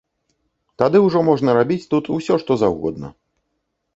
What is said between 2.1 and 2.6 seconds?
усё, што